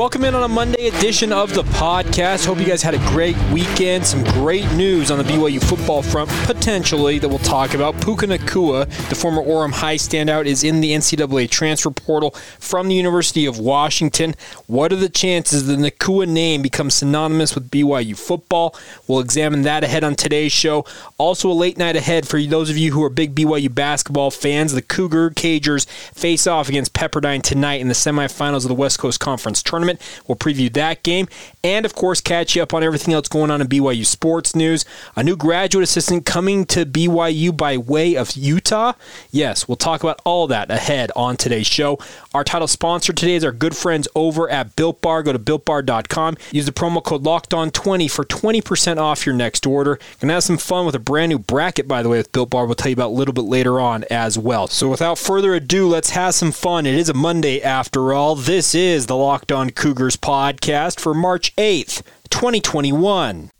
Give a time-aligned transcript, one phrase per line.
[0.00, 2.46] Welcome in on a Monday edition of the podcast.
[2.46, 4.06] Hope you guys had a great weekend.
[4.06, 8.00] Some great news on the BYU football front, potentially, that we'll talk about.
[8.00, 12.94] Puka Nacua, the former Orem High standout, is in the NCAA transfer portal from the
[12.94, 14.34] University of Washington.
[14.68, 18.74] What are the chances the Nacua name becomes synonymous with BYU football?
[19.06, 20.86] We'll examine that ahead on today's show.
[21.18, 24.72] Also, a late night ahead for those of you who are big BYU basketball fans.
[24.72, 29.20] The Cougar Cagers face off against Pepperdine tonight in the semifinals of the West Coast
[29.20, 29.89] Conference tournament.
[30.26, 31.28] We'll preview that game
[31.62, 34.84] and, of course, catch you up on everything else going on in BYU sports news.
[35.16, 38.94] A new graduate assistant coming to BYU by way of Utah.
[39.30, 41.98] Yes, we'll talk about all that ahead on today's show.
[42.34, 45.22] Our title sponsor today is our good friends over at Built Bar.
[45.22, 46.36] Go to builtbar.com.
[46.52, 49.98] Use the promo code LOCKEDON20 for 20% off your next order.
[50.20, 52.66] Gonna have some fun with a brand new bracket, by the way, with Built Bar.
[52.66, 54.66] We'll tell you about a little bit later on as well.
[54.66, 56.86] So without further ado, let's have some fun.
[56.86, 58.34] It is a Monday after all.
[58.34, 63.50] This is the Locked On Cougars podcast for March 8th, 2021.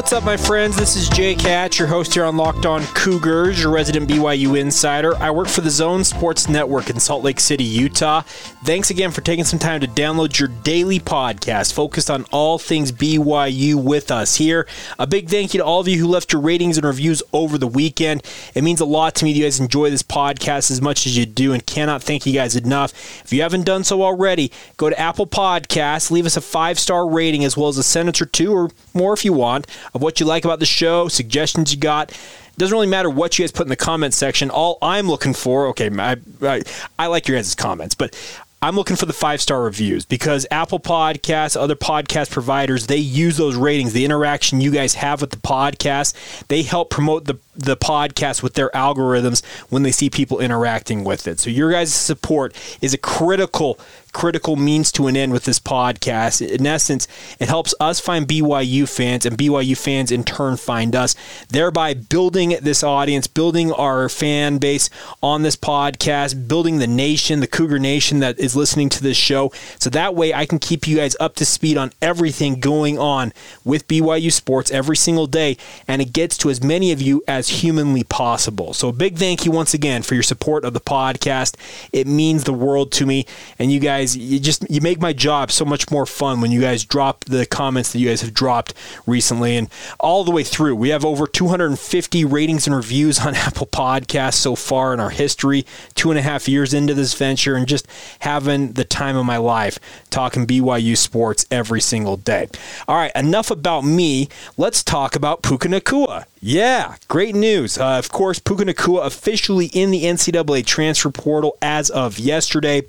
[0.00, 0.78] What's up, my friends?
[0.78, 5.14] This is Jake Hatch, your host here on Locked On Cougars, your resident BYU insider.
[5.16, 8.22] I work for the Zone Sports Network in Salt Lake City, Utah.
[8.64, 12.92] Thanks again for taking some time to download your daily podcast focused on all things
[12.92, 14.66] BYU with us here.
[14.98, 17.58] A big thank you to all of you who left your ratings and reviews over
[17.58, 18.22] the weekend.
[18.54, 21.14] It means a lot to me that you guys enjoy this podcast as much as
[21.14, 22.94] you do and cannot thank you guys enough.
[23.22, 27.06] If you haven't done so already, go to Apple Podcasts, leave us a five star
[27.06, 30.20] rating as well as a sentence or two or more if you want of what
[30.20, 32.10] you like about the show, suggestions you got.
[32.10, 34.50] It doesn't really matter what you guys put in the comment section.
[34.50, 36.62] All I'm looking for, okay, I, I,
[36.98, 38.14] I like your guys' comments, but
[38.62, 43.38] I'm looking for the five star reviews because Apple Podcasts, other podcast providers, they use
[43.38, 46.14] those ratings, the interaction you guys have with the podcast.
[46.48, 51.26] They help promote the, the podcast with their algorithms when they see people interacting with
[51.26, 51.40] it.
[51.40, 53.78] So your guys' support is a critical
[54.12, 56.46] critical means to an end with this podcast.
[56.46, 57.06] In essence,
[57.38, 61.14] it helps us find BYU fans, and BYU fans in turn find us,
[61.48, 64.90] thereby building this audience, building our fan base
[65.22, 69.52] on this podcast, building the nation, the Cougar Nation that is listening to this show.
[69.78, 73.32] So that way I can keep you guys up to speed on everything going on
[73.64, 75.56] with BYU sports every single day,
[75.86, 78.72] and it gets to as many of you as humanly possible.
[78.74, 81.56] So a big thank you once again for your support of the podcast.
[81.92, 83.26] It means the world to me,
[83.58, 86.60] and you guys you just you make my job so much more fun when you
[86.60, 88.74] guys drop the comments that you guys have dropped
[89.06, 89.68] recently and
[89.98, 90.76] all the way through.
[90.76, 95.66] We have over 250 ratings and reviews on Apple Podcasts so far in our history.
[95.94, 97.86] Two and a half years into this venture, and just
[98.20, 99.78] having the time of my life
[100.10, 102.48] talking BYU sports every single day.
[102.88, 104.28] All right, enough about me.
[104.56, 106.24] Let's talk about Puka Nacua.
[106.42, 107.78] Yeah, great news.
[107.78, 112.82] Uh, of course, Puka Nacua officially in the NCAA transfer portal as of yesterday.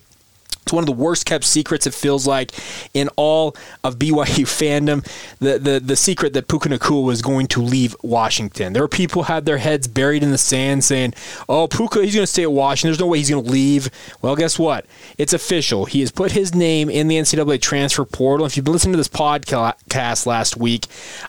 [0.63, 2.51] It's one of the worst kept secrets, it feels like,
[2.93, 5.05] in all of BYU fandom.
[5.39, 8.73] The, the, the secret that Puka Nacua was going to leave Washington.
[8.73, 11.13] There were people had their heads buried in the sand saying,
[11.49, 12.89] oh, Puka, he's going to stay at Washington.
[12.91, 13.89] There's no way he's going to leave.
[14.21, 14.85] Well, guess what?
[15.17, 15.85] It's official.
[15.85, 18.45] He has put his name in the NCAA transfer portal.
[18.45, 20.87] If you've been listening to this podcast last week,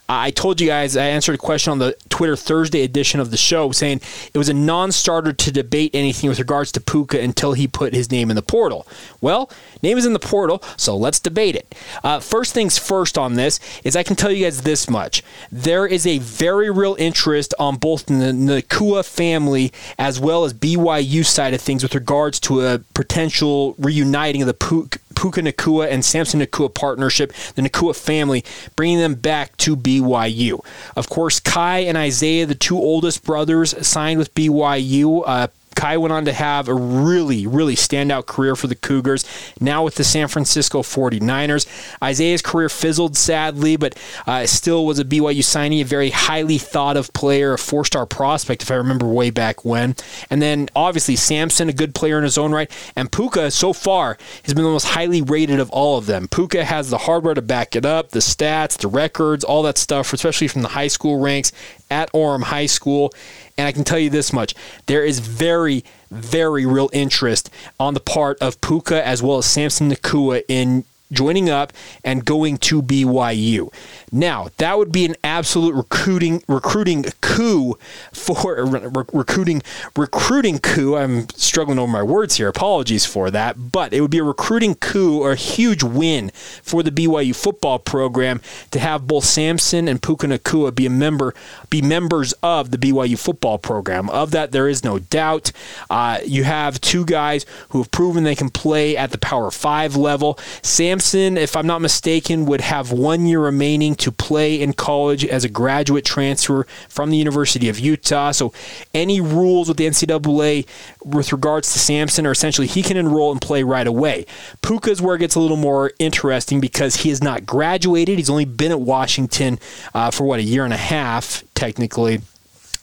[0.09, 3.37] I told you guys, I answered a question on the Twitter Thursday edition of the
[3.37, 4.00] show saying
[4.32, 7.94] it was a non starter to debate anything with regards to Puka until he put
[7.94, 8.87] his name in the portal.
[9.22, 9.49] Well,
[9.83, 11.75] name is in the portal, so let's debate it.
[12.03, 15.22] Uh, first things first on this is I can tell you guys this much.
[15.50, 21.24] There is a very real interest on both the Nacua family as well as BYU
[21.24, 24.98] side of things with regards to a potential reuniting of the Puka.
[25.15, 28.45] Puka Nacua and Samson Nacua partnership, the Nacua family,
[28.75, 30.65] bringing them back to BYU.
[30.97, 35.22] Of course, Kai and Isaiah, the two oldest brothers, signed with BYU.
[35.25, 39.24] Uh, Kai went on to have a really, really standout career for the Cougars,
[39.60, 41.66] now with the San Francisco 49ers.
[42.03, 46.97] Isaiah's career fizzled sadly, but uh, still was a BYU signee, a very highly thought
[46.97, 49.97] of player, a four star prospect, if I remember way back when.
[50.30, 52.71] And then obviously Samson, a good player in his own right.
[52.97, 56.28] And Puka, so far, has been the most highly rated of all of them.
[56.28, 60.13] Puka has the hardware to back it up, the stats, the records, all that stuff,
[60.13, 61.53] especially from the high school ranks
[61.91, 63.13] at Orem High School.
[63.62, 64.56] And I can tell you this much
[64.86, 67.48] there is very, very real interest
[67.78, 71.72] on the part of Puka as well as Samson Nacua in joining up
[72.04, 73.72] and going to BYU.
[74.10, 77.78] Now, that would be an absolute recruiting recruiting coup
[78.12, 79.62] for re- recruiting
[79.97, 80.97] recruiting coup.
[80.97, 82.48] I'm struggling over my words here.
[82.48, 86.30] Apologies for that, but it would be a recruiting coup or a huge win
[86.62, 91.34] for the BYU football program to have both Samson and Puka Nacua be a member
[91.70, 94.10] be members of the BYU football program.
[94.10, 95.53] Of that, there is no doubt.
[95.91, 99.97] Uh, you have two guys who have proven they can play at the Power Five
[99.97, 100.38] level.
[100.62, 105.45] Samson, if I'm not mistaken, would have one year remaining to play in college as
[105.45, 108.31] a graduate transfer from the University of Utah.
[108.31, 108.53] So
[108.95, 110.66] any rules with the NCAA
[111.04, 114.27] with regards to Samson are essentially he can enroll and play right away.
[114.63, 118.19] Puka is where it gets a little more interesting because he has not graduated.
[118.19, 119.59] He's only been at Washington
[119.95, 122.21] uh, for what a year and a half technically.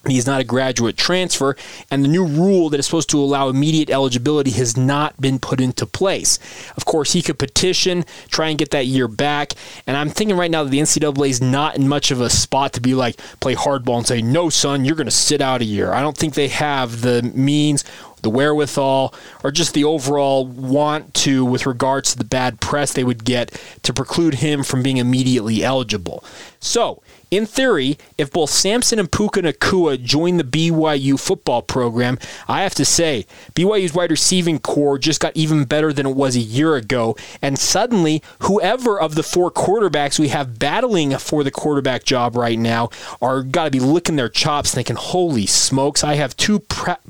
[0.09, 1.55] He's not a graduate transfer,
[1.89, 5.61] and the new rule that is supposed to allow immediate eligibility has not been put
[5.61, 6.39] into place.
[6.75, 9.53] Of course, he could petition, try and get that year back,
[9.87, 12.73] and I'm thinking right now that the NCAA is not in much of a spot
[12.73, 15.65] to be like, play hardball and say, no, son, you're going to sit out a
[15.65, 15.93] year.
[15.93, 17.83] I don't think they have the means
[18.21, 19.13] the wherewithal,
[19.43, 23.61] or just the overall want to with regards to the bad press they would get
[23.83, 26.23] to preclude him from being immediately eligible.
[26.59, 32.17] So, in theory, if both Samson and Puka Nacua join the BYU football program,
[32.47, 36.35] I have to say, BYU's wide receiving corps just got even better than it was
[36.35, 37.15] a year ago.
[37.41, 42.57] And suddenly, whoever of the four quarterbacks we have battling for the quarterback job right
[42.57, 42.89] now
[43.21, 46.59] are got to be licking their chops thinking, holy smokes, I have two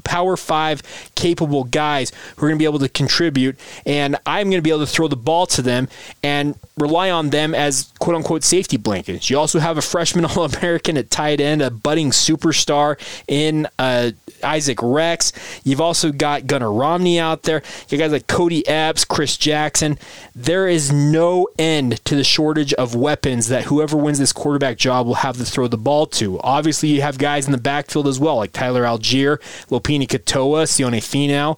[0.04, 0.84] Power Five
[1.16, 4.70] capable guys who are going to be able to contribute, and I'm going to be
[4.70, 5.88] able to throw the ball to them
[6.24, 9.30] and rely on them as quote unquote safety blankets.
[9.30, 14.12] You also have a freshman All American at tight end, a budding superstar in uh,
[14.44, 15.32] Isaac Rex.
[15.64, 17.62] You've also got Gunnar Romney out there.
[17.90, 20.00] You guys like Cody Epps, Chris Jackson.
[20.36, 25.06] There is no end to the shortage of weapons that whoever wins this quarterback job
[25.06, 26.40] will have to throw the ball to.
[26.42, 31.00] Obviously, you have guys in the backfield as well, like Tyler Allgeier, Lopini Katoa, Sione
[31.00, 31.58] Finau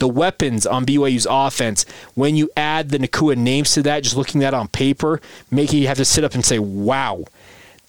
[0.00, 4.42] the weapons on BYU's offense, when you add the Nacua names to that, just looking
[4.42, 5.20] at that on paper,
[5.50, 7.24] making you have to sit up and say, wow,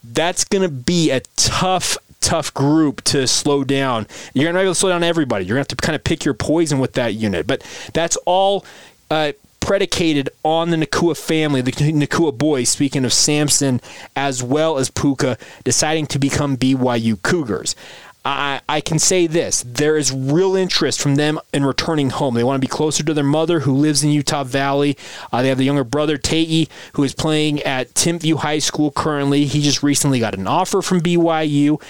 [0.04, 4.08] that's going to be a tough, tough group to slow down.
[4.34, 5.46] You're going to be able to slow down everybody.
[5.46, 7.48] You're going to have to kind of pick your poison with that unit.
[7.48, 7.64] But
[7.94, 8.66] that's all.
[9.10, 13.80] Uh, predicated on the Nacua family, the Nacua boys, speaking of Samson,
[14.16, 17.76] as well as Puka, deciding to become BYU Cougars.
[18.24, 22.36] I, I can say this there is real interest from them in returning home.
[22.36, 24.96] They want to be closer to their mother who lives in Utah Valley.
[25.32, 29.46] Uh, they have the younger brother, Tei, who is playing at Timpview High School currently.
[29.46, 31.82] He just recently got an offer from BYU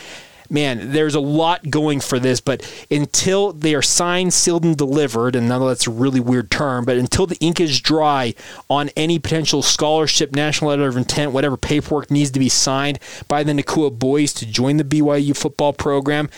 [0.52, 2.62] man, there's a lot going for this, but
[2.92, 6.86] until they are signed, sealed, and delivered, and I know that's a really weird term,
[6.86, 8.34] but until the ink is dry
[8.70, 13.44] on any potential scholarship, national letter of intent, whatever paperwork needs to be signed by
[13.44, 16.30] the Nacua boys to join the BYU football program,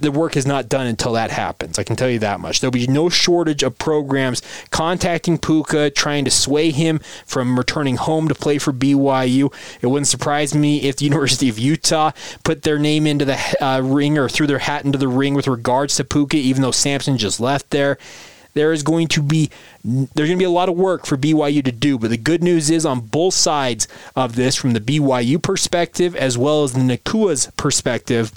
[0.00, 1.78] the work is not done until that happens.
[1.78, 2.60] I can tell you that much.
[2.60, 8.28] There'll be no shortage of programs contacting Puka, trying to sway him from returning home
[8.28, 9.52] to play for BYU.
[9.80, 12.12] It wouldn't surprise me if the University of Utah
[12.44, 15.48] put their name into the uh, ring or threw their hat into the ring with
[15.48, 17.98] regards to Puka, even though Samson just left there
[18.54, 19.50] there is going to be
[19.84, 21.96] there's going to be a lot of work for BYU to do.
[21.98, 23.86] But the good news is on both sides
[24.16, 28.32] of this, from the BYU perspective as well as the Nacua's perspective,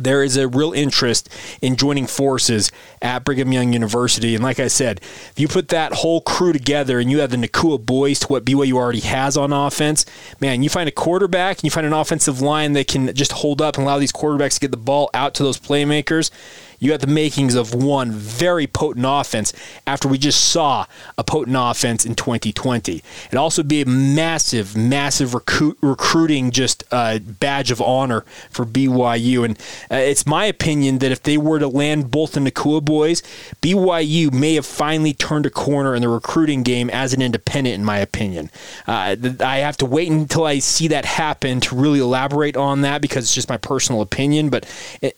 [0.00, 1.28] there is a real interest
[1.60, 4.34] in joining forces at Brigham Young University.
[4.34, 7.36] And like I said, if you put that whole crew together and you have the
[7.36, 10.04] Nacua boys to what BYU already has on offense,
[10.40, 13.62] man, you find a quarterback and you find an offensive line that can just hold
[13.62, 16.30] up and allow these quarterbacks to get the ball out to those playmakers
[16.78, 19.52] you got the makings of one very potent offense
[19.86, 23.02] after we just saw a potent offense in 2020.
[23.26, 29.44] It'd also be a massive, massive recruit, recruiting just uh, badge of honor for BYU.
[29.44, 29.58] And
[29.90, 33.22] uh, it's my opinion that if they were to land both the Nacua boys,
[33.62, 37.84] BYU may have finally turned a corner in the recruiting game as an independent, in
[37.84, 38.50] my opinion.
[38.86, 43.00] Uh, I have to wait until I see that happen to really elaborate on that
[43.00, 44.50] because it's just my personal opinion.
[44.50, 44.64] But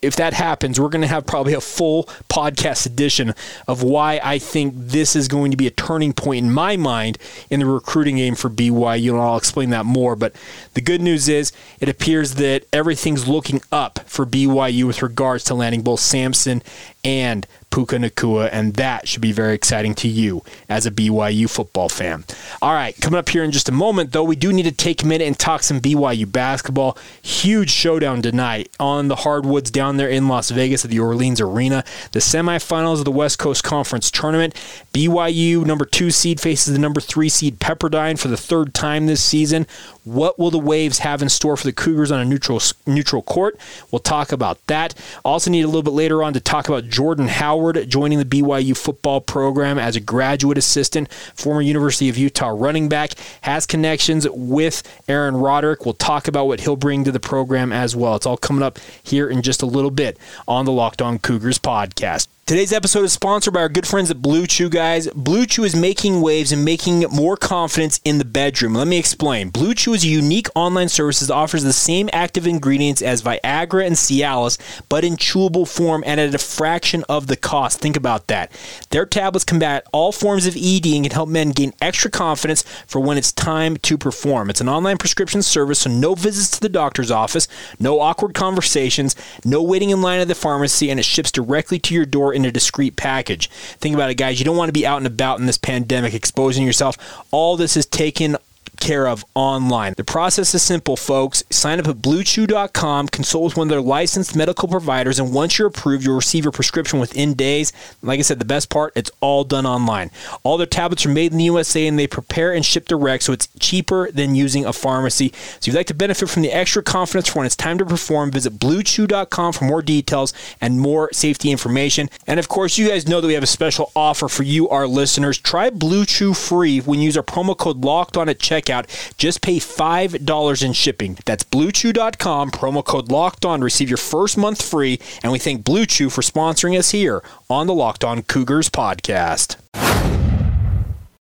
[0.01, 3.33] if that happens, we're going to have probably a full podcast edition
[3.67, 7.17] of why I think this is going to be a turning point in my mind
[7.49, 10.15] in the recruiting game for BYU, and I'll explain that more.
[10.15, 10.35] But
[10.73, 15.53] the good news is it appears that everything's looking up for BYU with regards to
[15.53, 16.61] landing both Samson
[17.03, 21.89] and Puka Nacua, and that should be very exciting to you as a BYU football
[21.89, 22.25] fan.
[22.61, 25.03] All right, coming up here in just a moment, though, we do need to take
[25.03, 26.97] a minute and talk some BYU basketball.
[27.21, 31.83] Huge showdown tonight on the hardwoods down there in Las Vegas at the Orleans Arena.
[32.11, 34.55] The semifinals of the West Coast Conference Tournament.
[34.93, 39.23] BYU, number two seed, faces the number three seed Pepperdine for the third time this
[39.23, 39.67] season.
[40.09, 43.59] What will the Waves have in store for the Cougars on a neutral neutral court?
[43.91, 44.95] We'll talk about that.
[45.23, 48.75] Also, need a little bit later on to talk about Jordan Howard joining the BYU
[48.75, 51.11] football program as a graduate assistant.
[51.35, 53.11] Former University of Utah running back
[53.41, 55.85] has connections with Aaron Roderick.
[55.85, 58.15] We'll talk about what he'll bring to the program as well.
[58.15, 61.59] It's all coming up here in just a little bit on the Locked On Cougars
[61.59, 62.27] podcast.
[62.49, 65.07] Today's episode is sponsored by our good friends at Blue Chew, guys.
[65.09, 68.73] Blue Chew is making waves and making more confidence in the bedroom.
[68.73, 69.49] Let me explain.
[69.49, 73.85] Blue Chew is a unique online service that offers the same active ingredients as Viagra
[73.85, 74.57] and Cialis,
[74.89, 77.81] but in chewable form and at a fraction of the cost.
[77.81, 78.51] Think about that.
[78.89, 82.99] Their tablets combat all forms of ED and can help men gain extra confidence for
[82.99, 84.49] when it's time to perform.
[84.49, 87.47] It's an online prescription service, so no visits to the doctor's office,
[87.79, 89.15] no awkward conversations,
[89.45, 92.45] no waiting in line at the pharmacy, and it ships directly to your door in
[92.45, 93.49] a discreet package.
[93.49, 94.39] Think about it, guys.
[94.39, 96.97] You don't want to be out and about in this pandemic exposing yourself.
[97.31, 98.37] All this is taken
[98.79, 99.93] care of online.
[99.97, 101.43] The process is simple, folks.
[101.49, 105.67] Sign up at bluechew.com, consult with one of their licensed medical providers, and once you're
[105.67, 107.73] approved, you'll receive your prescription within days.
[108.01, 110.11] Like I said, the best part, it's all done online.
[110.43, 113.33] All their tablets are made in the USA and they prepare and ship direct, so
[113.33, 115.29] it's cheaper than using a pharmacy.
[115.33, 117.85] So if you'd like to benefit from the extra confidence for when it's time to
[117.85, 122.09] perform, visit bluechew.com for more details and more safety information.
[122.27, 124.87] And of course, you guys know that we have a special offer for you, our
[124.87, 125.37] listeners.
[125.37, 129.17] Try Blue Chew free when you use our promo code locked on at checkout checkout.
[129.17, 131.17] Just pay $5 in shipping.
[131.25, 133.61] That's bluechew.com, promo code locked on.
[133.61, 134.99] Receive your first month free.
[135.23, 139.57] And we thank Blue Chew for sponsoring us here on the Locked On Cougars podcast.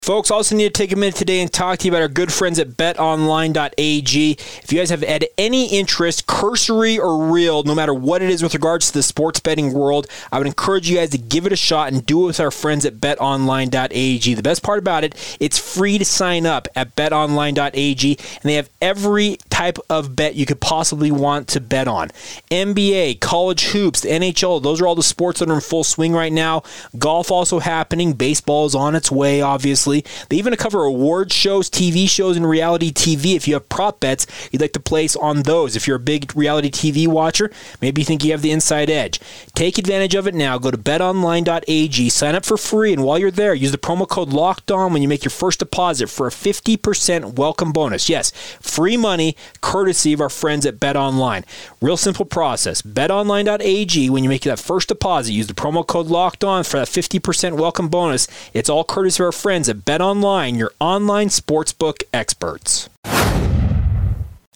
[0.05, 2.31] Folks, also need to take a minute today and talk to you about our good
[2.31, 4.31] friends at betonline.ag.
[4.33, 8.43] If you guys have had any interest, cursory or real, no matter what it is
[8.43, 11.53] with regards to the sports betting world, I would encourage you guys to give it
[11.53, 14.35] a shot and do it with our friends at betonline.ag.
[14.35, 18.69] The best part about it, it's free to sign up at betonline.ag, and they have
[18.83, 22.09] every type of bet you could possibly want to bet on.
[22.51, 26.12] NBA, college hoops, the NHL, those are all the sports that are in full swing
[26.12, 26.62] right now.
[26.97, 30.03] Golf also happening, baseball is on its way, obviously.
[30.27, 33.38] They even cover award shows, TV shows, and reality TV.
[33.38, 36.35] If you have prop bets you'd like to place on those, if you're a big
[36.35, 37.50] reality TV watcher,
[37.81, 39.21] maybe you think you have the inside edge.
[39.53, 40.57] Take advantage of it now.
[40.57, 44.33] Go to betonline.ag, sign up for free, and while you're there, use the promo code
[44.33, 48.09] Locked On when you make your first deposit for a 50% welcome bonus.
[48.09, 51.43] Yes, free money courtesy of our friends at BetOnline.
[51.81, 52.81] Real simple process.
[52.81, 56.87] BetOnline.ag when you make that first deposit, use the promo code Locked On for that
[56.87, 58.27] 50% welcome bonus.
[58.53, 62.89] It's all courtesy of our friends at Bet Online, your online sportsbook experts.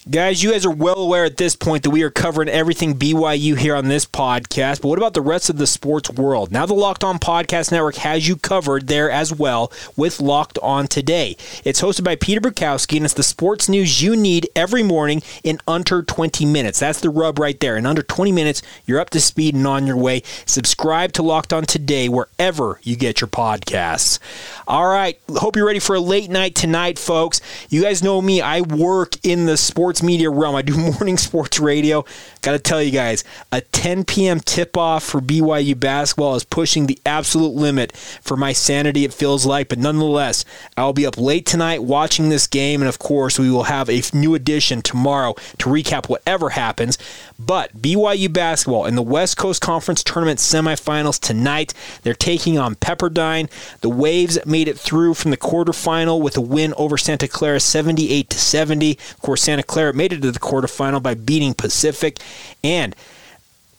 [0.08, 3.58] Guys, you guys are well aware at this point that we are covering everything BYU
[3.58, 6.54] here on this podcast, but what about the rest of the sports world?
[6.54, 10.88] Now, the Locked On Podcast Network has you covered there as well with Locked On
[10.88, 11.36] Today.
[11.66, 15.60] It's hosted by Peter Bukowski, and it's the sports news you need every morning in
[15.68, 16.80] under 20 minutes.
[16.80, 17.76] That's the rub right there.
[17.76, 20.24] In under 20 minutes, you're up to speed and on your way.
[20.46, 24.18] Subscribe to Locked On Today wherever you get your podcasts.
[24.66, 27.42] All right, hope you're ready for a late night tonight, folks.
[27.70, 30.56] You guys know me, I work in the sports media realm.
[30.56, 32.06] I do morning sports radio.
[32.42, 34.40] Got to tell you guys, a 10 p.m.
[34.40, 39.46] tip off for BYU basketball is pushing the absolute limit for my sanity, it feels
[39.46, 39.68] like.
[39.68, 40.46] But nonetheless,
[40.78, 42.82] I'll be up late tonight watching this game.
[42.82, 46.98] And of course, we will have a new edition tomorrow to recap whatever happens.
[47.38, 53.50] But BYU basketball in the West Coast Conference Tournament semifinals tonight, they're taking on Pepperdine.
[53.82, 58.30] The Waves made it through from the quarterfinal with a win over Santa Clara 78
[58.30, 58.92] to 70.
[58.92, 62.20] Of course, Santa Clara made it to the quarterfinal by beating Pacific.
[62.64, 62.96] And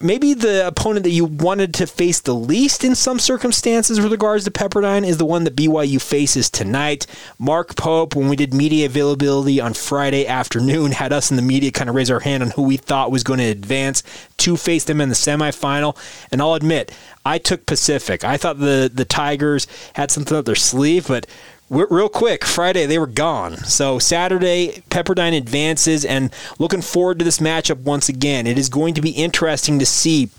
[0.00, 4.44] maybe the opponent that you wanted to face the least in some circumstances with regards
[4.44, 7.06] to Pepperdine is the one that BYU faces tonight.
[7.38, 11.70] Mark Pope, when we did media availability on Friday afternoon, had us in the media
[11.70, 14.02] kind of raise our hand on who we thought was going to advance
[14.38, 15.96] to face them in the semifinal.
[16.32, 16.92] And I'll admit,
[17.24, 18.24] I took Pacific.
[18.24, 21.26] I thought the, the Tigers had something up their sleeve, but
[21.70, 23.56] real quick, Friday they were gone.
[23.58, 28.46] So Saturday, Pepperdine advances, and looking forward to this matchup once again.
[28.46, 30.30] It is going to be interesting to see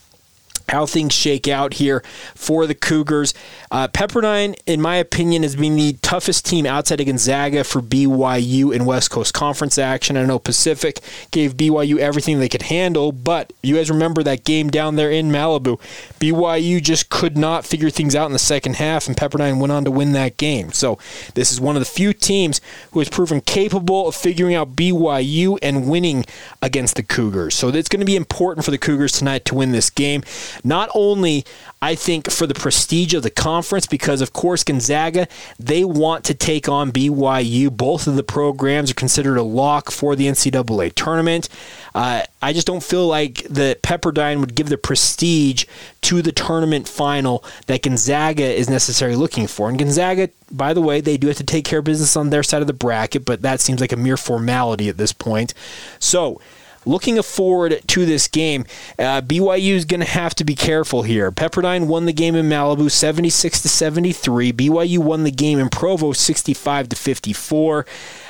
[0.71, 3.33] how things shake out here for the Cougars.
[3.69, 8.73] Uh, Pepperdine, in my opinion, has been the toughest team outside of Gonzaga for BYU
[8.73, 10.17] in West Coast Conference action.
[10.17, 10.99] I know Pacific
[11.31, 15.29] gave BYU everything they could handle, but you guys remember that game down there in
[15.29, 15.79] Malibu.
[16.19, 19.83] BYU just could not figure things out in the second half, and Pepperdine went on
[19.85, 20.71] to win that game.
[20.71, 20.97] So
[21.33, 22.61] this is one of the few teams
[22.91, 26.25] who has proven capable of figuring out BYU and winning
[26.61, 27.55] against the Cougars.
[27.55, 30.23] So it's going to be important for the Cougars tonight to win this game.
[30.63, 31.45] Not only,
[31.81, 35.27] I think, for the prestige of the conference, because of course Gonzaga,
[35.59, 37.75] they want to take on BYU.
[37.75, 41.49] Both of the programs are considered a lock for the NCAA tournament.
[41.93, 45.65] Uh, I just don't feel like the Pepperdine would give the prestige
[46.01, 49.69] to the tournament final that Gonzaga is necessarily looking for.
[49.69, 52.43] And Gonzaga, by the way, they do have to take care of business on their
[52.43, 55.53] side of the bracket, but that seems like a mere formality at this point.
[55.99, 56.41] So,
[56.85, 58.65] looking forward to this game,
[58.97, 61.31] uh, BYU is going to have to be careful here.
[61.31, 64.53] Pepperdine won the game in Malibu 76 to 73.
[64.53, 67.85] BYU won the game in Provo 65 to 54.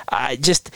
[0.10, 0.72] I uh, just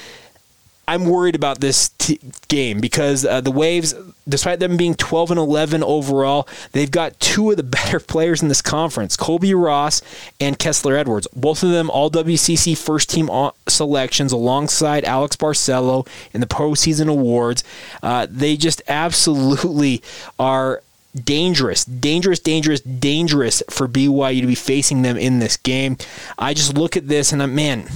[0.87, 3.93] I'm worried about this t- game because uh, the Waves,
[4.27, 8.47] despite them being 12 and 11 overall, they've got two of the better players in
[8.47, 10.01] this conference, Colbey Ross
[10.39, 11.27] and Kessler Edwards.
[11.35, 13.29] Both of them all WCC first team
[13.67, 17.63] selections alongside Alex Barcello in the postseason awards.
[18.03, 20.01] Uh, they just absolutely
[20.37, 20.81] are
[21.23, 25.97] dangerous, dangerous, dangerous, dangerous for BYU to be facing them in this game.
[26.37, 27.87] I just look at this and I'm, man,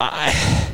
[0.00, 0.70] I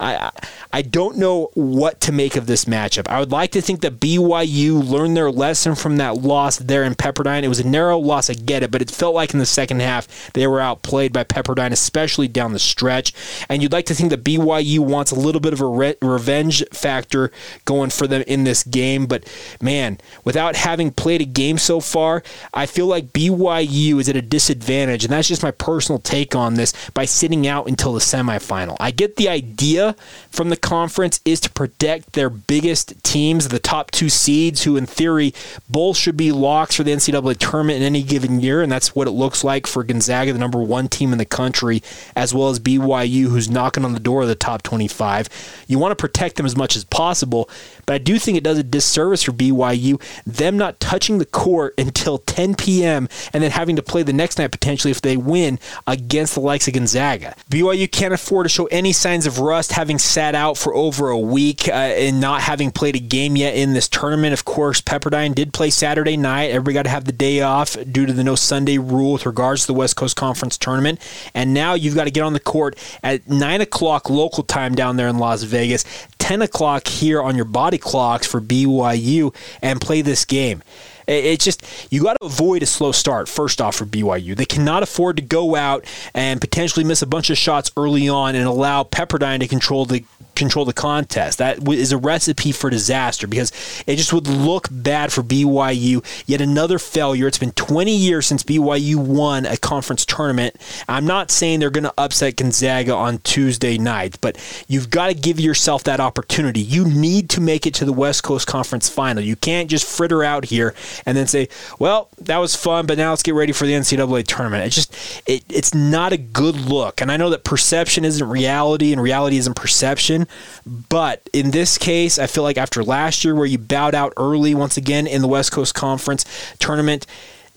[0.00, 0.30] I
[0.72, 3.08] I don't know what to make of this matchup.
[3.08, 6.94] I would like to think that BYU learned their lesson from that loss there in
[6.94, 7.42] Pepperdine.
[7.42, 9.80] It was a narrow loss, I get it, but it felt like in the second
[9.80, 13.12] half they were outplayed by Pepperdine, especially down the stretch.
[13.48, 16.64] And you'd like to think that BYU wants a little bit of a re- revenge
[16.72, 17.32] factor
[17.64, 19.24] going for them in this game, but
[19.60, 22.22] man, without having played a game so far,
[22.54, 26.54] I feel like BYU is at a disadvantage, and that's just my personal take on
[26.54, 28.76] this by sitting out until the semifinal.
[28.78, 29.87] I get the idea
[30.30, 34.86] from the conference is to protect their biggest teams, the top two seeds, who in
[34.86, 35.34] theory
[35.68, 39.08] both should be locks for the NCAA tournament in any given year, and that's what
[39.08, 41.82] it looks like for Gonzaga, the number one team in the country,
[42.16, 45.28] as well as BYU, who's knocking on the door of the top 25.
[45.66, 47.48] You want to protect them as much as possible,
[47.86, 51.74] but I do think it does a disservice for BYU, them not touching the court
[51.78, 53.08] until 10 p.m.
[53.32, 56.68] and then having to play the next night potentially if they win against the likes
[56.68, 57.34] of Gonzaga.
[57.50, 61.16] BYU can't afford to show any signs of rust having sat out for over a
[61.16, 64.32] week uh, and not having played a game yet in this tournament.
[64.32, 66.50] Of course, Pepperdine did play Saturday night.
[66.50, 69.60] Everybody got to have the day off due to the no Sunday rule with regards
[69.60, 71.00] to the West Coast Conference tournament.
[71.32, 74.96] And now you've got to get on the court at 9 o'clock local time down
[74.96, 75.84] there in Las Vegas,
[76.18, 80.60] 10 o'clock here on your body clocks for BYU and play this game.
[81.08, 84.36] It's just you got to avoid a slow start first off for BYU.
[84.36, 88.34] They cannot afford to go out and potentially miss a bunch of shots early on
[88.34, 90.04] and allow Pepperdine to control the
[90.38, 91.38] control the contest.
[91.38, 93.52] That is a recipe for disaster because
[93.86, 96.04] it just would look bad for BYU.
[96.26, 97.26] Yet another failure.
[97.26, 100.56] It's been 20 years since BYU won a conference tournament.
[100.88, 105.14] I'm not saying they're going to upset Gonzaga on Tuesday night, but you've got to
[105.14, 106.60] give yourself that opportunity.
[106.60, 109.22] You need to make it to the West Coast Conference final.
[109.22, 110.74] You can't just fritter out here
[111.04, 111.48] and then say,
[111.78, 115.22] "Well, that was fun, but now let's get ready for the NCAA tournament." It's just
[115.26, 117.00] it, it's not a good look.
[117.00, 120.27] And I know that perception isn't reality and reality isn't perception,
[120.66, 124.54] but in this case, I feel like after last year, where you bowed out early
[124.54, 126.24] once again in the West Coast Conference
[126.58, 127.06] tournament,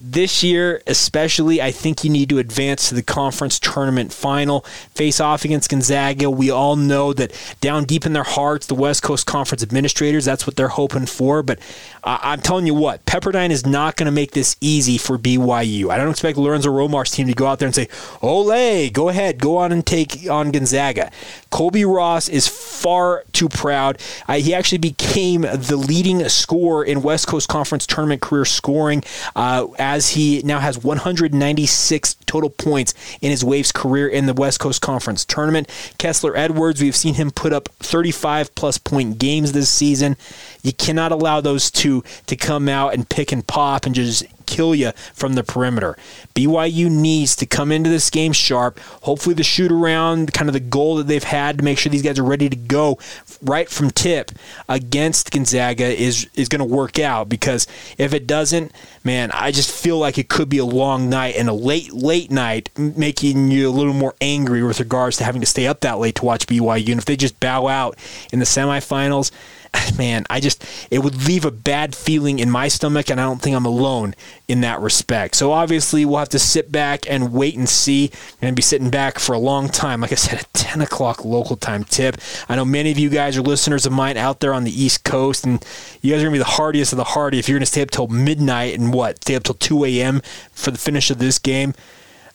[0.03, 4.61] this year, especially, I think you need to advance to the conference tournament final.
[4.95, 6.29] Face off against Gonzaga.
[6.29, 10.47] We all know that down deep in their hearts, the West Coast Conference administrators, that's
[10.47, 11.43] what they're hoping for.
[11.43, 11.59] But
[12.03, 15.89] uh, I'm telling you what, Pepperdine is not going to make this easy for BYU.
[15.89, 17.87] I don't expect Lorenzo Romar's team to go out there and say,
[18.21, 21.11] Ole, go ahead, go on and take on Gonzaga.
[21.51, 23.99] Colbey Ross is far too proud.
[24.27, 29.03] Uh, he actually became the leading scorer in West Coast Conference tournament career scoring.
[29.35, 34.61] Uh, as he now has 196 total points in his Waves career in the West
[34.61, 35.67] Coast Conference tournament.
[35.97, 40.15] Kessler Edwards, we've seen him put up 35 plus point games this season.
[40.63, 44.75] You cannot allow those two to come out and pick and pop and just kill
[44.75, 45.97] you from the perimeter.
[46.35, 48.79] BYU needs to come into this game sharp.
[49.03, 52.01] Hopefully, the shoot around, kind of the goal that they've had to make sure these
[52.01, 52.99] guys are ready to go
[53.41, 54.31] right from tip
[54.67, 57.29] against Gonzaga is is going to work out.
[57.29, 57.65] Because
[57.97, 58.71] if it doesn't,
[59.03, 62.29] man, I just feel like it could be a long night and a late late
[62.29, 65.99] night, making you a little more angry with regards to having to stay up that
[65.99, 66.91] late to watch BYU.
[66.91, 67.97] And if they just bow out
[68.31, 69.31] in the semifinals
[69.97, 73.41] man, I just it would leave a bad feeling in my stomach, and I don't
[73.41, 74.15] think I'm alone
[74.47, 75.35] in that respect.
[75.35, 78.11] So obviously, we'll have to sit back and wait and see.
[78.41, 80.01] and be sitting back for a long time.
[80.01, 82.17] Like I said, a 10 o'clock local time tip.
[82.49, 85.03] I know many of you guys are listeners of mine out there on the East
[85.03, 85.65] Coast, and
[86.01, 87.91] you guys are gonna be the hardiest of the hardy if you're gonna stay up
[87.91, 90.21] till midnight and what stay up till 2 a.m.
[90.51, 91.73] for the finish of this game.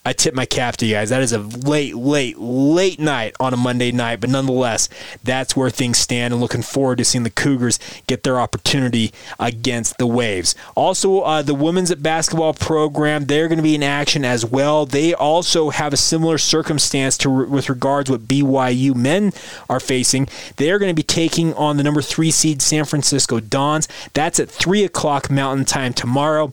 [0.06, 1.10] I tip my cap to you guys.
[1.10, 4.88] That is a late, late, late night on a Monday night, but nonetheless,
[5.24, 6.32] that's where things stand.
[6.32, 10.54] And looking forward to seeing the Cougars get their opportunity against the Waves.
[10.76, 14.86] Also, uh, the women's basketball program they're going to be in action as well.
[14.86, 19.32] They also have a similar circumstance to with regards what BYU men
[19.68, 20.28] are facing.
[20.54, 23.88] They are going to be taking on the number three seed San Francisco Dons.
[24.14, 26.52] That's at three o'clock Mountain Time tomorrow.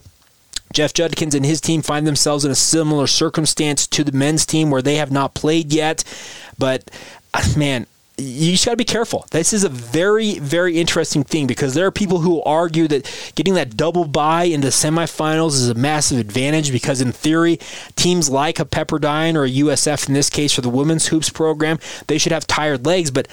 [0.74, 4.70] Jeff Judkins and his team find themselves in a similar circumstance to the men's team
[4.70, 6.04] where they have not played yet.
[6.58, 6.90] But
[7.34, 9.26] uh, man, you just got to be careful.
[9.32, 13.56] This is a very, very interesting thing because there are people who argue that getting
[13.56, 17.60] that double bye in the semifinals is a massive advantage because, in theory,
[17.96, 21.80] teams like a Pepperdine or a USF, in this case for the women's hoops program,
[22.08, 23.10] they should have tired legs.
[23.10, 23.28] But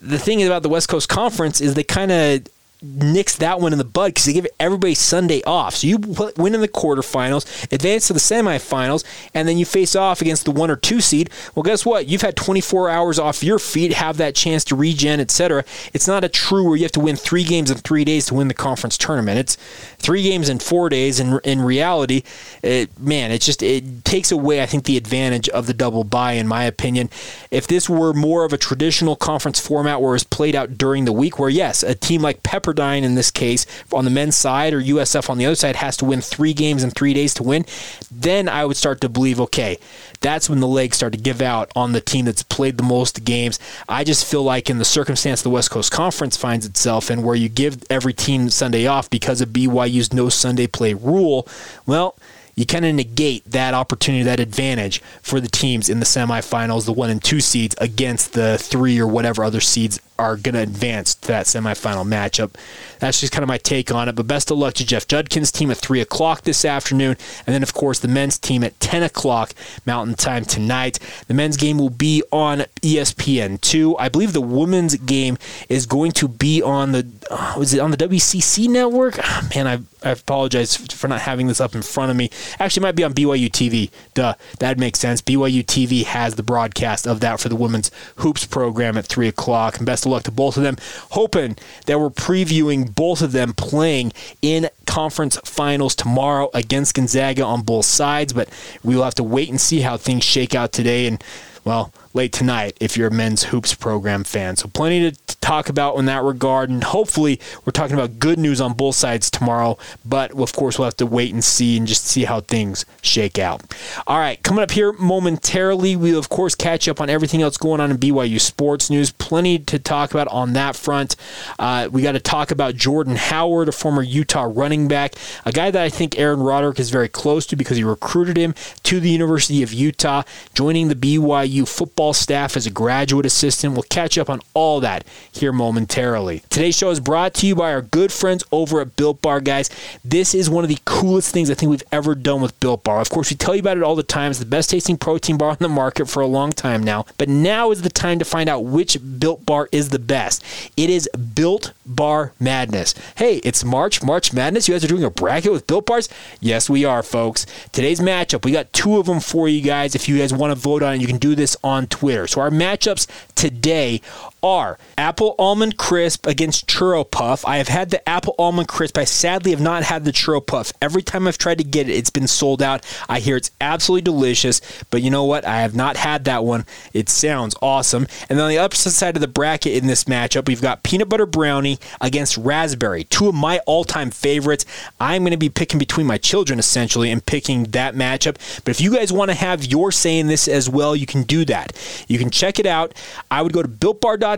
[0.00, 2.48] the thing about the West Coast Conference is they kind of
[2.84, 5.76] nix that one in the bud because they give everybody Sunday off.
[5.76, 10.20] So you win in the quarterfinals, advance to the semifinals, and then you face off
[10.20, 11.30] against the one or two seed.
[11.54, 12.06] Well, guess what?
[12.06, 15.64] You've had 24 hours off your feet, have that chance to regen, etc.
[15.92, 18.34] It's not a true where you have to win three games in three days to
[18.34, 19.38] win the conference tournament.
[19.38, 19.56] It's
[19.98, 21.18] three games in four days.
[21.20, 22.22] And in reality,
[22.62, 26.32] it, man, it just it takes away, I think, the advantage of the double bye,
[26.32, 27.10] in my opinion.
[27.50, 31.12] If this were more of a traditional conference format where it's played out during the
[31.12, 34.72] week, where yes, a team like Pepper Pepperdine in this case on the men's side
[34.72, 37.42] or USF on the other side has to win three games in three days to
[37.42, 37.64] win,
[38.10, 39.78] then I would start to believe, okay,
[40.20, 43.24] that's when the legs start to give out on the team that's played the most
[43.24, 43.58] games.
[43.88, 47.34] I just feel like in the circumstance the West Coast Conference finds itself in, where
[47.34, 51.46] you give every team Sunday off because of BYU's no Sunday play rule,
[51.86, 52.16] well,
[52.54, 56.92] you kind of negate that opportunity, that advantage for the teams in the semifinals, the
[56.92, 61.14] one and two seeds against the three or whatever other seeds are going to advance
[61.16, 62.54] to that semifinal matchup.
[63.00, 64.14] That's just kind of my take on it.
[64.14, 67.16] But best of luck to Jeff Judkins' team at 3 o'clock this afternoon.
[67.46, 71.00] And then, of course, the men's team at 10 o'clock Mountain Time tonight.
[71.26, 73.96] The men's game will be on ESPN2.
[73.98, 75.36] I believe the women's game
[75.68, 79.18] is going to be on the, uh, was it on the WCC network?
[79.22, 82.30] Oh, man, I, I apologize for not having this up in front of me.
[82.58, 83.90] Actually, might be on BYU TV.
[84.14, 85.20] Duh, that makes sense.
[85.22, 89.76] BYU TV has the broadcast of that for the women's hoops program at 3 o'clock.
[89.78, 90.76] And best of luck to both of them.
[91.10, 97.62] Hoping that we're previewing both of them playing in conference finals tomorrow against Gonzaga on
[97.62, 98.48] both sides, but
[98.82, 101.06] we will have to wait and see how things shake out today.
[101.06, 101.22] And,
[101.64, 104.56] well, late tonight if you're a men's hoops program fan.
[104.56, 108.60] So plenty to, talk about in that regard, and hopefully we're talking about good news
[108.62, 109.76] on both sides tomorrow.
[110.04, 113.38] But of course, we'll have to wait and see and just see how things shake
[113.38, 113.62] out.
[114.06, 117.80] All right, coming up here momentarily, we'll of course catch up on everything else going
[117.80, 119.12] on in BYU sports news.
[119.12, 121.14] Plenty to talk about on that front.
[121.58, 125.70] Uh, we got to talk about Jordan Howard, a former Utah running back, a guy
[125.70, 129.10] that I think Aaron Roderick is very close to because he recruited him to the
[129.10, 130.22] University of Utah,
[130.54, 133.74] joining the BYU football staff as a graduate assistant.
[133.74, 136.42] We'll catch up on all that here momentarily.
[136.50, 139.70] Today's show is brought to you by our good friends over at Built Bar, guys.
[140.04, 143.00] This is one of the coolest things I think we've ever done with Built Bar.
[143.00, 144.30] Of course, we tell you about it all the time.
[144.30, 147.06] It's the best tasting protein bar on the market for a long time now.
[147.18, 150.44] But now is the time to find out which Built Bar is the best.
[150.76, 152.94] It is Built Bar Madness.
[153.16, 154.68] Hey, it's March, March Madness.
[154.68, 156.08] You guys are doing a bracket with Built Bars?
[156.40, 157.46] Yes, we are, folks.
[157.72, 159.94] Today's matchup, we got two of them for you guys.
[159.94, 162.26] If you guys want to vote on it, you can do this on Twitter.
[162.26, 164.00] So our matchups today
[164.44, 167.46] are apple almond crisp against churro puff.
[167.46, 168.98] I have had the apple almond crisp.
[168.98, 170.70] I sadly have not had the churro puff.
[170.82, 172.84] Every time I've tried to get it, it's been sold out.
[173.08, 175.46] I hear it's absolutely delicious, but you know what?
[175.46, 176.66] I have not had that one.
[176.92, 178.06] It sounds awesome.
[178.28, 181.08] And then on the opposite side of the bracket in this matchup, we've got peanut
[181.08, 183.04] butter brownie against raspberry.
[183.04, 184.66] Two of my all-time favorites.
[185.00, 188.36] I'm going to be picking between my children essentially and picking that matchup.
[188.64, 191.22] But if you guys want to have your say in this as well, you can
[191.22, 191.72] do that.
[192.08, 192.92] You can check it out.
[193.30, 194.33] I would go to builtbar.com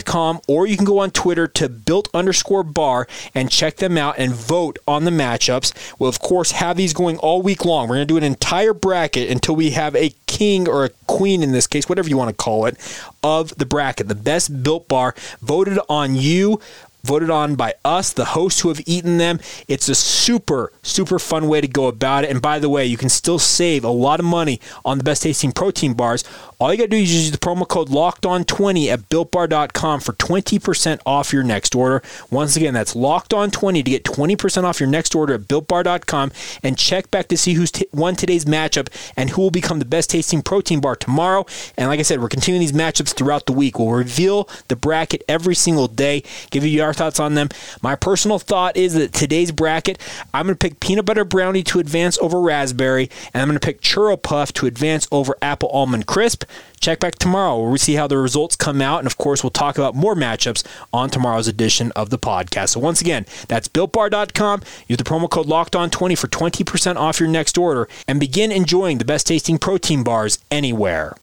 [0.47, 4.33] or you can go on Twitter to built underscore bar and check them out and
[4.33, 5.73] vote on the matchups.
[5.99, 7.89] We'll, of course, have these going all week long.
[7.89, 11.43] We're going to do an entire bracket until we have a king or a queen
[11.43, 12.77] in this case, whatever you want to call it,
[13.23, 14.09] of the bracket.
[14.09, 16.61] The best built bar voted on you
[17.07, 19.39] voted on by us, the hosts who have eaten them.
[19.69, 22.31] It's a super, super fun way to go about it.
[22.31, 25.23] And by the way, you can still save a lot of money on the best
[25.23, 26.25] tasting protein bars.
[26.59, 30.01] All you got to do is use the promo code locked on 20 at builtbar.com
[30.01, 32.03] for 20% off your next order.
[32.31, 36.33] Once again, that's locked on 20 to get 20% off your next order at builtbar.com
[36.63, 38.89] and check back to see who's t- won today's matchup
[39.19, 41.45] and who will become the best tasting protein bar tomorrow.
[41.77, 43.79] And like I said, we're continuing these matchups throughout the week.
[43.79, 47.51] We'll reveal the bracket every single day, give you our thoughts on them.
[47.83, 49.99] My personal thought is that today's bracket,
[50.33, 53.67] I'm going to pick peanut butter brownie to advance over raspberry, and I'm going to
[53.67, 56.45] pick churro puff to advance over apple almond crisp.
[56.81, 58.99] Check back tomorrow where we see how the results come out.
[58.99, 62.71] And of course, we'll talk about more matchups on tomorrow's edition of the podcast.
[62.71, 64.63] So once again, that's builtbar.com.
[64.89, 68.53] Use the promo code locked on 20 for 20% off your next order and begin
[68.53, 71.17] enjoying the best tasting protein bars anywhere.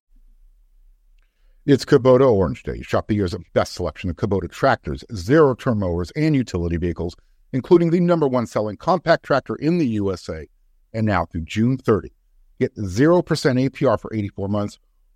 [1.65, 2.81] It's Kubota Orange Day.
[2.81, 7.15] Shop the year's best selection of Kubota tractors, zero turn mowers, and utility vehicles,
[7.53, 10.45] including the number one selling compact tractor in the USA.
[10.93, 12.11] And now through June 30,
[12.59, 14.77] get 0% APR for 84 months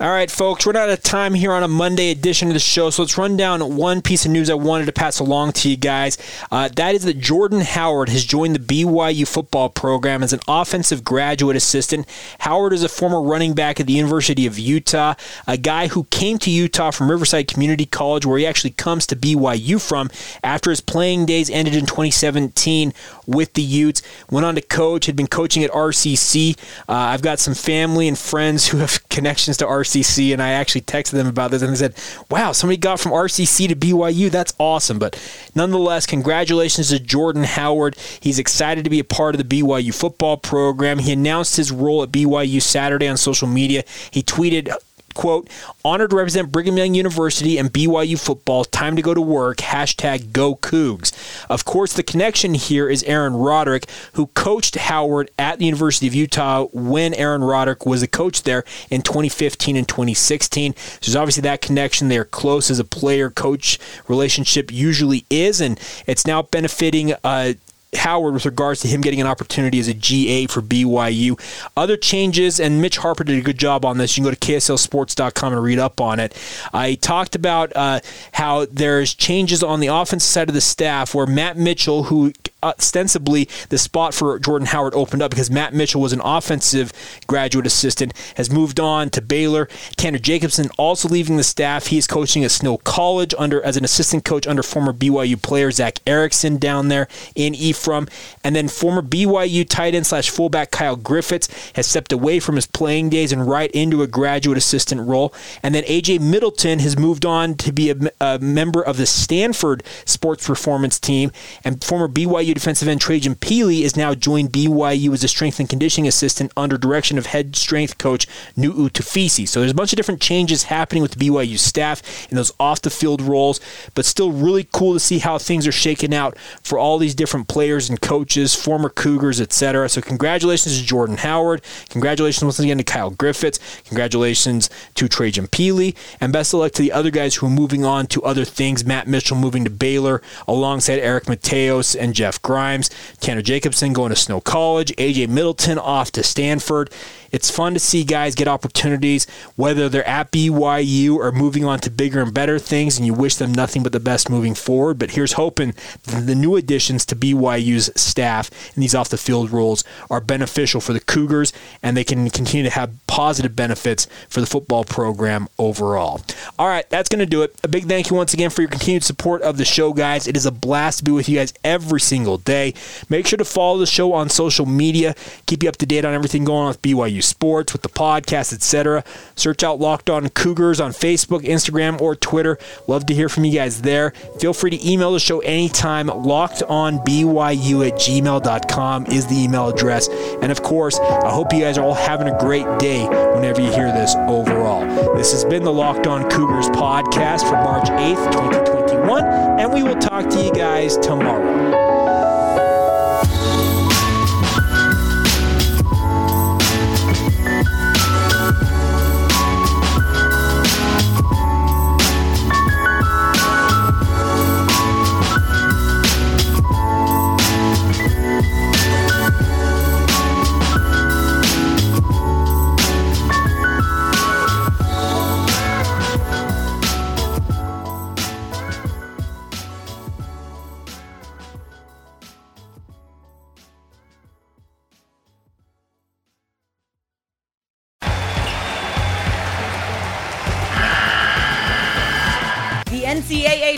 [0.00, 2.90] All right, folks, we're out of time here on a Monday edition of the show,
[2.90, 5.76] so let's run down one piece of news I wanted to pass along to you
[5.76, 6.18] guys.
[6.50, 11.04] Uh, that is that Jordan Howard has joined the BYU football program as an offensive
[11.04, 12.08] graduate assistant.
[12.40, 15.14] Howard is a former running back at the University of Utah,
[15.46, 19.14] a guy who came to Utah from Riverside Community College, where he actually comes to
[19.14, 20.10] BYU from
[20.42, 22.92] after his playing days ended in 2017
[23.28, 24.02] with the Utes.
[24.28, 26.58] Went on to coach, had been coaching at RCC.
[26.88, 30.32] Uh, I've got some family and friends who have connections to RCC.
[30.32, 31.94] And I actually texted them about this, and they said,
[32.30, 34.28] "Wow, somebody got from RCC to BYU.
[34.28, 35.18] That's awesome." But
[35.54, 37.96] nonetheless, congratulations to Jordan Howard.
[38.20, 40.98] He's excited to be a part of the BYU football program.
[40.98, 43.84] He announced his role at BYU Saturday on social media.
[44.10, 44.74] He tweeted
[45.14, 45.48] quote,
[45.84, 48.64] honored to represent Brigham Young University and BYU football.
[48.64, 49.58] Time to go to work.
[49.58, 51.12] Hashtag go Cougs.
[51.48, 56.14] Of course, the connection here is Aaron Roderick, who coached Howard at the University of
[56.14, 60.74] Utah when Aaron Roderick was a coach there in 2015 and 2016.
[60.74, 62.08] So there's obviously that connection.
[62.08, 67.54] They're close as a player coach relationship usually is, and it's now benefiting uh,
[67.96, 71.40] Howard with regards to him getting an opportunity as a GA for BYU.
[71.76, 74.16] Other changes, and Mitch Harper did a good job on this.
[74.16, 76.36] You can go to KSLSports.com and read up on it.
[76.72, 78.00] I talked about uh,
[78.32, 82.32] how there's changes on the offensive side of the staff where Matt Mitchell, who
[82.64, 86.92] ostensibly the spot for Jordan Howard opened up because Matt Mitchell was an offensive
[87.26, 89.68] graduate assistant, has moved on to Baylor.
[89.96, 91.88] Tanner Jacobson also leaving the staff.
[91.88, 95.70] He is coaching at Snow College under as an assistant coach under former BYU player
[95.70, 98.08] Zach Erickson down there in Ephraim.
[98.42, 102.66] And then former BYU tight end slash fullback Kyle Griffiths has stepped away from his
[102.66, 105.34] playing days and right into a graduate assistant role.
[105.62, 109.82] And then AJ Middleton has moved on to be a, a member of the Stanford
[110.04, 111.32] sports performance team.
[111.64, 115.68] And former BYU defensive end Trajan Pili is now joined BYU as a strength and
[115.68, 119.46] conditioning assistant under direction of head strength coach Nu'u Tafisi.
[119.46, 122.82] So there's a bunch of different changes happening with the BYU staff in those off
[122.82, 123.60] the field roles,
[123.94, 127.48] but still really cool to see how things are shaking out for all these different
[127.48, 129.88] players and coaches, former Cougars, etc.
[129.88, 131.62] So congratulations to Jordan Howard.
[131.90, 133.58] Congratulations once again to Kyle Griffiths.
[133.86, 135.94] Congratulations to Trajan Pili.
[136.20, 138.84] And best of luck to the other guys who are moving on to other things.
[138.84, 144.16] Matt Mitchell moving to Baylor alongside Eric Mateos and Jeff Grimes, Tanner Jacobson going to
[144.16, 146.90] Snow College, AJ Middleton off to Stanford.
[147.34, 151.90] It's fun to see guys get opportunities, whether they're at BYU or moving on to
[151.90, 155.00] bigger and better things, and you wish them nothing but the best moving forward.
[155.00, 159.82] But here's hoping the new additions to BYU's staff and these off the field roles
[160.08, 164.46] are beneficial for the Cougars and they can continue to have positive benefits for the
[164.46, 166.20] football program overall.
[166.56, 167.52] All right, that's going to do it.
[167.64, 170.28] A big thank you once again for your continued support of the show, guys.
[170.28, 172.74] It is a blast to be with you guys every single day.
[173.08, 175.16] Make sure to follow the show on social media,
[175.46, 178.52] keep you up to date on everything going on with BYU sports, with the podcast,
[178.52, 179.02] etc.
[179.34, 182.58] Search out Locked On Cougars on Facebook, Instagram, or Twitter.
[182.86, 184.12] Love to hear from you guys there.
[184.38, 186.06] Feel free to email the show anytime.
[186.06, 190.08] Locked On LockedOnBYU at gmail.com is the email address.
[190.42, 193.70] And of course, I hope you guys are all having a great day whenever you
[193.70, 194.84] hear this overall.
[195.16, 199.98] This has been the Locked On Cougars podcast for March 8th, 2021, and we will
[199.98, 201.93] talk to you guys tomorrow.